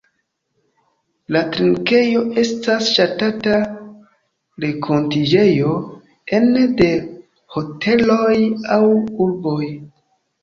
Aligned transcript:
Trinkejo 1.55 2.21
estas 2.43 2.87
ŝatata 2.93 3.59
renkontiĝejo 4.65 5.75
ene 6.37 6.63
de 6.81 6.89
hoteloj 7.57 8.35
aŭ 8.77 8.81
urboj. 9.27 9.63